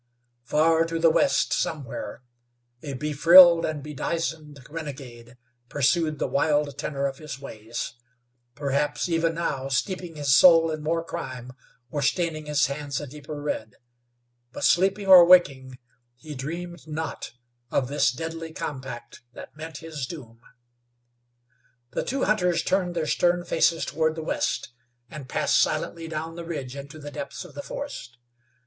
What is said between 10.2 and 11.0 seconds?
soul in